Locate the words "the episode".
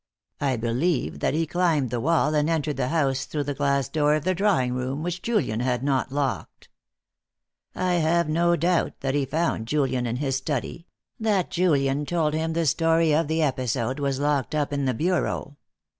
13.27-13.99